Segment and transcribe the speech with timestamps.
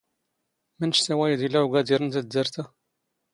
[0.85, 2.65] ⵎⵛⵜ ⴰⵡⴰ ⴰⵢⴷ ⵉⵍⴰ ⵓⴳⴰⴷⵉⵔ ⵏ ⵜⴰⴷⴷⴰⵔⵜ ⴰ!